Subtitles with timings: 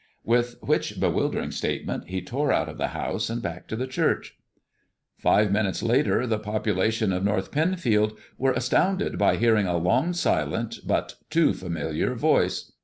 [0.23, 4.35] With which bewildering statement he tore out of the house and back to the church.
[5.19, 10.79] Five minutes later the population of North Penfield were astounded by hearing a long silent,
[10.87, 12.71] but only too familiar voice.